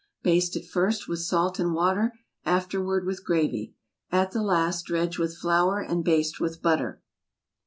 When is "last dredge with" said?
4.41-5.37